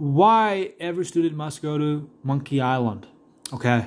[0.00, 3.06] why every student must go to Monkey Island.
[3.52, 3.84] Okay.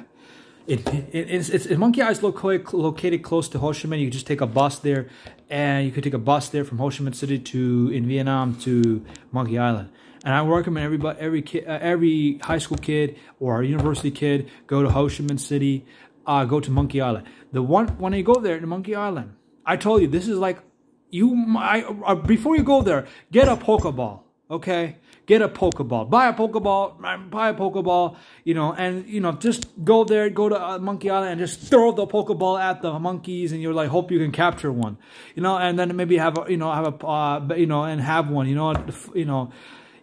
[0.68, 4.00] It, it, it's, it's, Monkey Island is located, located close to Ho Chi Minh.
[4.00, 5.10] You just take a bus there,
[5.50, 8.56] and you could take a bus there from Ho Chi Minh City to in Vietnam
[8.60, 9.90] to Monkey Island.
[10.24, 14.84] And I recommend everybody, every kid, uh, every high school kid or university kid go
[14.84, 15.84] to Ho Chi Minh City,
[16.28, 17.26] uh, go to Monkey Island.
[17.52, 19.34] The one when you go there to Monkey Island,
[19.66, 20.60] I told you this is like
[21.10, 21.56] you.
[21.58, 24.20] I, uh, before you go there, get a Pokeball.
[24.54, 26.10] Okay, get a Pokeball.
[26.10, 27.30] Buy a Pokeball.
[27.30, 28.16] Buy a Pokeball.
[28.44, 31.60] You know, and you know, just go there, go to uh, Monkey Island, and just
[31.62, 34.98] throw the Pokeball at the monkeys, and you're like, hope you can capture one.
[35.36, 38.00] You know, and then maybe have a, you know, have a, uh, you know, and
[38.02, 38.48] have one.
[38.48, 38.74] You know,
[39.14, 39.52] you know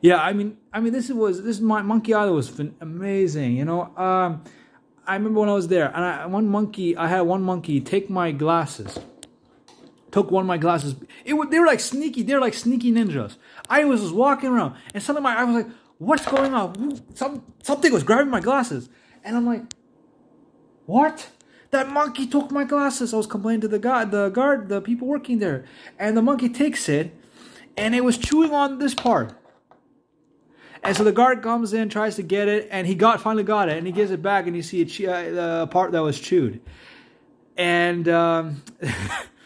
[0.01, 3.57] yeah, I mean, I mean, this was this my Monkey Island was amazing.
[3.57, 4.43] You know, um,
[5.07, 8.09] I remember when I was there, and I, one monkey, I had one monkey take
[8.09, 8.99] my glasses,
[10.13, 10.97] took one of my glasses.
[11.25, 12.23] It was, they were like sneaky.
[12.23, 13.37] They were like sneaky ninjas.
[13.69, 17.45] I was just walking around, and suddenly my I was like, "What's going on?" Some
[17.63, 18.89] something was grabbing my glasses,
[19.25, 19.63] and I'm like,
[20.87, 21.31] "What?"
[21.71, 23.15] That monkey took my glasses.
[23.15, 25.65] I was complaining to the guy, the guard, the people working there,
[26.01, 27.15] and the monkey takes it,
[27.77, 29.35] and it was chewing on this part.
[30.83, 33.69] And so the guard comes in, tries to get it, and he got finally got
[33.69, 36.61] it, and he gives it back, and you see a uh, part that was chewed,
[37.57, 38.63] and um,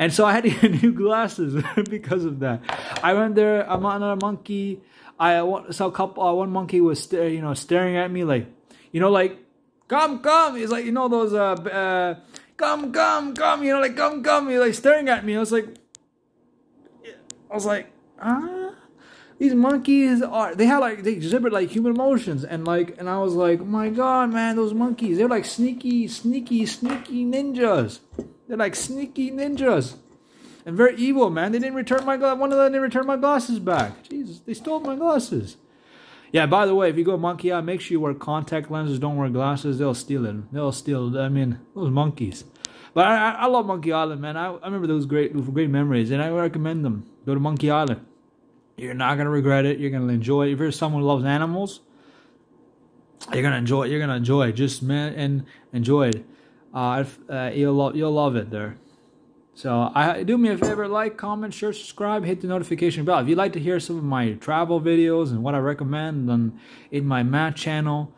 [0.00, 2.62] and so I had to get new glasses because of that.
[3.02, 3.70] I went there.
[3.70, 4.80] I'm on a monkey.
[5.18, 6.22] I saw a couple.
[6.22, 8.46] Uh, one monkey was you know staring at me like,
[8.92, 9.36] you know, like
[9.88, 10.56] come come.
[10.56, 12.14] He's like you know those uh, uh
[12.56, 13.62] come come come.
[13.62, 14.48] You know like come come.
[14.48, 15.36] He's like staring at me.
[15.36, 15.68] I was like,
[17.50, 18.72] I was like ah
[19.38, 23.18] these monkeys are they have like they exhibit like human emotions and like and I
[23.18, 28.00] was like, oh my god, man, those monkeys, they're like sneaky, sneaky, sneaky ninjas.
[28.50, 29.94] They're like sneaky ninjas.
[30.66, 31.52] And very evil, man.
[31.52, 32.36] They didn't return my glass.
[32.36, 34.02] One of them didn't return my glasses back.
[34.08, 35.56] Jesus, they stole my glasses.
[36.32, 38.98] Yeah, by the way, if you go Monkey Eye, make sure you wear contact lenses.
[38.98, 39.78] Don't wear glasses.
[39.78, 40.52] They'll steal it.
[40.52, 41.16] They'll steal.
[41.16, 42.42] I mean, those monkeys.
[42.92, 44.36] But I, I love Monkey Island, man.
[44.36, 47.08] I, I remember those great, great memories, and I recommend them.
[47.24, 48.04] Go to Monkey Island.
[48.76, 49.78] You're not gonna regret it.
[49.78, 50.54] You're gonna enjoy it.
[50.54, 51.82] If you're someone who loves animals,
[53.32, 53.90] you're gonna enjoy it.
[53.92, 54.52] You're gonna enjoy it.
[54.54, 56.24] Just man and enjoy it.
[56.72, 58.76] Uh, uh, you'll love you'll love it there.
[59.54, 63.18] So I do me a favor, like, comment, share, subscribe, hit the notification bell.
[63.18, 66.58] If you'd like to hear some of my travel videos and what I recommend on
[66.90, 68.14] in my math channel,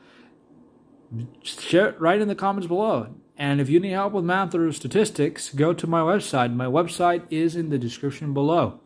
[1.43, 3.15] share it right in the comments below.
[3.37, 6.55] And if you need help with math or statistics, go to my website.
[6.55, 8.79] My website is in the description below.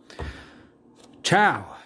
[1.22, 1.77] Ciao.